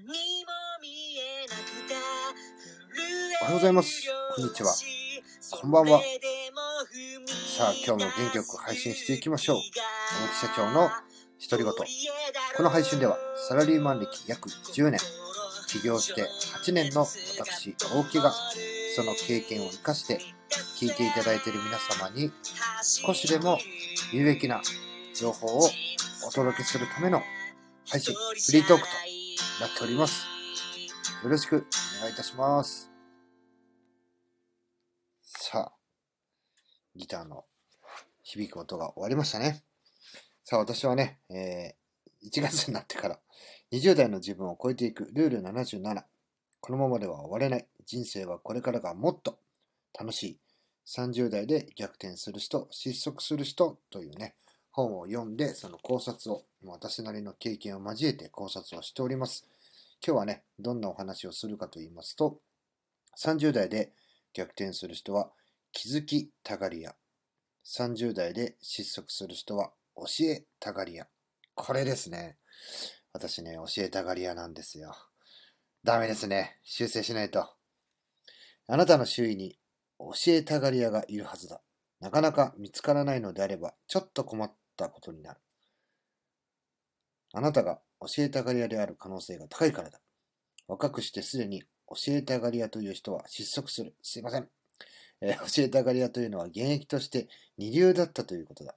[3.44, 4.08] はようございます。
[4.36, 4.72] こんにちは。
[5.60, 6.00] こんばんは。
[7.56, 9.56] さあ、今日も元気よく配信していきましょう。
[9.56, 10.88] 青木社長の
[11.50, 11.72] 独り言。
[12.56, 15.00] この配信では、サラリーマン歴約10年、
[15.66, 16.28] 起業して
[16.64, 18.32] 8年の私、青木が、
[18.94, 20.20] その経験を生かして、
[20.78, 22.30] 聞いていただいている皆様に、
[22.84, 23.58] 少しでも
[24.12, 24.62] 有益な
[25.16, 25.68] 情報を
[26.24, 27.20] お届けするための
[27.88, 29.17] 配信、フリートークと
[29.60, 30.26] なっております。
[31.22, 31.66] よろしく
[31.98, 32.90] お願いいたします。
[35.22, 35.72] さあ、
[36.94, 37.44] ギターの
[38.22, 39.64] 響く音が終わりましたね。
[40.44, 41.78] さあ、私はね、えー
[42.24, 43.20] 1月になってから
[43.72, 46.02] 20代の自分を超えていくルール77。
[46.60, 47.68] このままでは終われない。
[47.86, 49.38] 人生はこれからがもっと
[49.98, 50.40] 楽しい。
[50.86, 54.34] 30代で逆転する人、失速する人というね、
[54.72, 59.46] 本を読んで、その考察を、私なりの経験を交えて考察をしております。
[60.04, 62.40] 今日はね、どんなお話をするかと言いますと、
[63.18, 63.92] 30代で
[64.32, 65.30] 逆転する人は
[65.72, 66.94] 気づきたがり屋。
[67.64, 71.06] 30代で失速する人は教えたがり屋。
[71.54, 72.36] これですね。
[73.12, 74.94] 私ね、教えたがり屋なんですよ。
[75.84, 76.58] ダメですね。
[76.62, 77.48] 修正しないと。
[78.66, 79.58] あなたの周囲に
[79.98, 81.60] 教えたがり屋がいるはずだ。
[82.00, 85.40] なかなか見つからないのであれば、ちょっと困ったことになる。
[87.32, 90.00] あなたが教えたがり屋である可能性が高いからだ。
[90.66, 93.94] 若くしてすでに教えたがり屋という人は失速する。
[94.02, 94.48] すいません。
[95.20, 98.74] えー教えたがり屋というのは現役として二流だったということだ。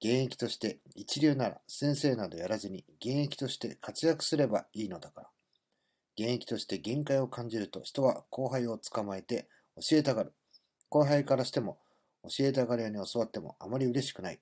[0.00, 5.28] 現役として一流なら先生などやらずに現役として活躍すればいいのだから。
[6.16, 9.48] 現役として限界を感じると人は後輩を捕まえて
[9.88, 10.32] 教えたがる。
[10.88, 11.78] 後輩からしても
[12.22, 14.38] 教えたがり屋に教わってもあまり嬉しくない。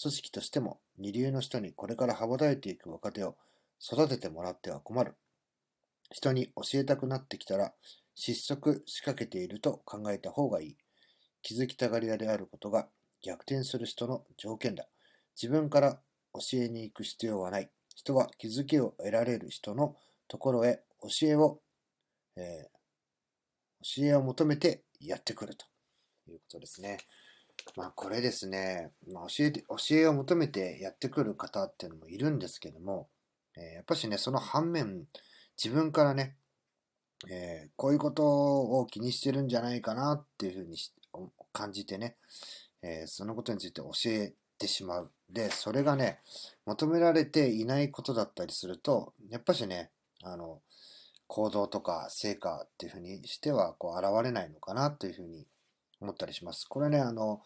[0.00, 3.36] 組織としても二流の人にこれから羽ばたいていく若手を
[3.80, 5.16] 育ててもらっては困る。
[6.12, 7.72] 人に教えたくなってきたら
[8.14, 10.76] 失速しかけていると考えた方がいい。
[11.42, 12.88] 気づきたがり屋であることが
[13.22, 14.86] 逆転する人の条件だ。
[15.40, 16.00] 自分から
[16.34, 17.70] 教えに行く必要はない。
[17.94, 19.96] 人は気づきを得られる人の
[20.28, 21.60] ところへ教えを、
[22.36, 22.80] えー
[23.82, 25.64] 教えを求めてやってくると
[26.28, 26.98] いうことですね。
[27.76, 33.08] まあこれですね、まあ、教えて教えを求めてやってくる方っていうのもいるんですけども、
[33.56, 35.06] えーやっぱしね、その反面、
[35.62, 36.36] 自分からね、
[37.30, 40.76] えーこういうことを気にしてるんじゃないかなっていうふうに
[41.52, 42.16] 感じてね、
[42.82, 45.10] えーそのことについて教えてしまう。
[45.30, 46.20] で、それがね、
[46.66, 49.90] 求められていないことだったりすると、やっぱしね、
[50.22, 50.60] あの、
[51.28, 55.46] 行動とか成果っていうふうにしては、こう、現れないのかなというふうに
[56.00, 56.66] 思ったりします。
[56.68, 57.42] これね、あの、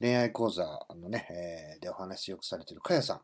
[0.00, 3.14] 恋愛講座のね、えーでお話よくされてるかやさ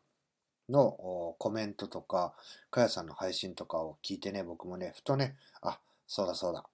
[0.69, 2.33] んのコメントとか、
[2.69, 6.65] かやさんの配信とかを聞いてね、僕もね、ふとね、あ、そうだそうだ、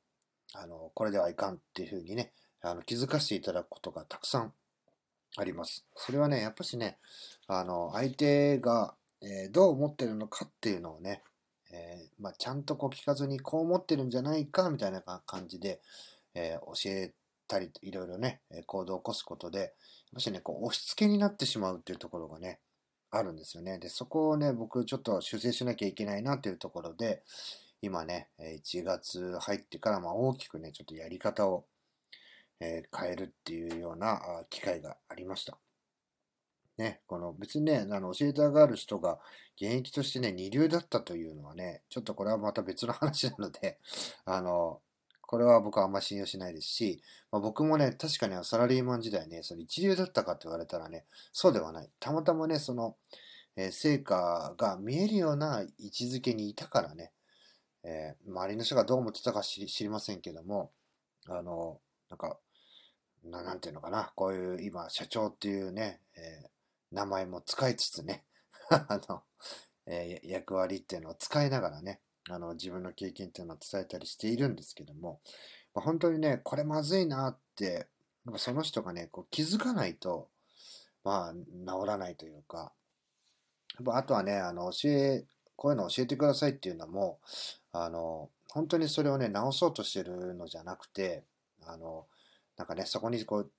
[0.56, 2.32] あの、これではいかんっていうふうにね、
[2.62, 4.54] あの気づかせていただくことがたくさん
[5.38, 5.86] あります。
[5.96, 6.98] それはね、やっぱしね、
[7.48, 11.24] あの、相手が、えーどう思ってるのかっていうのをね、
[11.72, 15.82] えーまあ、ちゃんとこう聞かずにこう思ってるんじゃないかみたいな感じで、
[16.36, 17.14] えー教え
[17.48, 19.70] たり、いろいろね、行動を起こすことで、やっ
[20.16, 22.60] ぱしね、こう押し付けになってしまうっていうところがね、
[23.12, 23.78] あるんですよね。
[23.80, 27.24] で、そこをね、僕ちょっと修正しなきゃいけないなっていうところで、
[27.82, 31.66] 今ね、1月入ってから、まあ、大きくね、ちょっとやり方を、
[32.60, 35.58] え変えるっていうような機会がありました。
[36.78, 39.20] ね、この別にね、あの教えたがある人が
[39.58, 43.78] 現役としてね、二流だったというのはね、ちょっとこれはまた別の話なので、
[44.26, 44.82] あの、
[45.34, 47.02] これは僕はあんま信用しないですし、
[47.32, 51.90] まあ、僕もね、確かにサラリーマン時代ね、その一流だったかって言われたらね、そうではない。
[52.00, 52.98] たまたまね、その、
[53.56, 57.14] えー成果が見えるような位置づけにいたからね、
[57.84, 60.70] えー周りの人がどう思ってたか知り知りませんけども、
[61.28, 61.80] あの、
[62.12, 62.38] なんか、
[63.24, 66.50] ななんていうのかな、こういう今、社長っていうね、えー
[66.92, 68.24] 名前も使いつつね、
[68.70, 69.24] あの、
[69.88, 75.20] えー役割っていうのを使いながらね、あの自分の経験っていうのを伝えたりしているんですけども、
[75.74, 77.88] まあ、本当にね、これまずいなって、
[78.26, 80.30] やっぱその人がね、こう気づかないと、
[81.04, 82.72] まあ、治らないというか、
[83.76, 85.26] やっぱあとはね、あの、教え、
[85.56, 87.20] こういうの教えてくださいっていうのも、
[87.72, 91.24] あの、本当にそれをね、直そうとしてるのじゃなくて、
[91.66, 92.06] あの、
[92.56, 93.52] なんかね、そこにこう、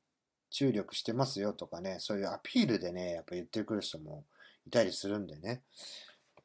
[0.51, 4.25] 注力してますよとかね、そういうアピールでね、やっぱ言ってくる人も
[4.67, 5.63] いたりするんでね、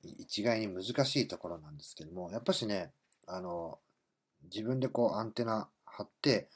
[0.03, 2.91] 一概に難しいところなんですけども、やっぱしね、
[3.27, 3.79] あの、
[4.43, 6.49] 自分でこうアンテナ張って、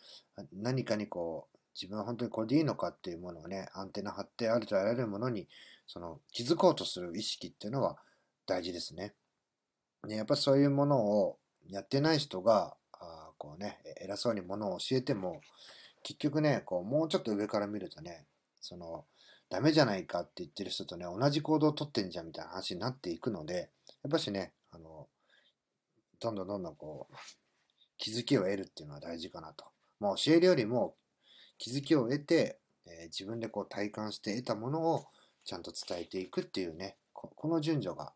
[0.53, 5.47] 何かにこう、自分は本当にこれでいいのかっていうものをね、アンテナ張ってあるとあらゆるものに、
[5.87, 7.97] その気づこうとする意識っていうのは
[8.45, 9.13] 大事ですね。
[10.07, 11.37] ね、やっぱそういうものを
[11.69, 15.41] やってない人が、あこうね、偉そうにものを教えても、
[16.03, 18.25] 結局ね、こう、もうちょっと上から見るとね、
[18.61, 19.05] その、
[19.49, 23.69] ダメじゃないかって言ってる人とね、同じ行動をとってんじゃんみたいな話になっていくので、
[24.03, 25.07] やっぱしね、あの、
[26.19, 27.15] どんどんどんどんこう、
[27.97, 29.65] 気づきを得るっていうのは大事かなと。
[29.99, 30.95] まあ、教えるよりも
[31.57, 35.05] 気づきを得て、えー、自分でこう体感して得たものを
[35.45, 38.11] ちゃんと伝えていくっていうね、この順序が、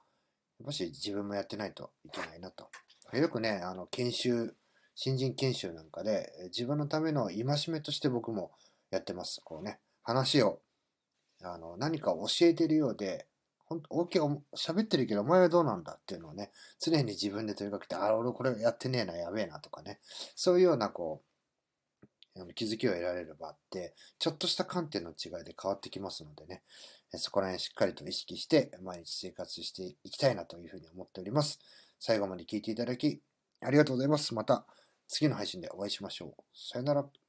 [0.63, 2.69] もし自分もやってないといけないなと。
[3.13, 4.55] よくね、あの、研修、
[4.95, 8.51] 新人研修なんかで、自分のための戒めとして僕も
[8.91, 9.41] やってます。
[9.43, 10.59] こうね、話を、
[11.41, 13.27] あの、何か教えてるようで、
[13.65, 19.99] 本当、大きい喋ってるけど、お前はどうなんだっていうのをね、常に自分で問いかけて、あ、俺これやってねえな、やべえなとかね、
[20.35, 21.27] そういうような、こう、
[22.53, 26.61] 気づきを得られる場って、ちょっとした観点の違いで変わってきますのでね、
[27.15, 31.59] そこら辺しっかりと意識して毎日生活していきたいなというふうに思っております。
[31.99, 33.21] 最後まで聞いていただき
[33.61, 34.33] ありがとうございます。
[34.35, 34.65] また
[35.07, 36.43] 次の配信でお会いしましょう。
[36.53, 37.26] さよなら。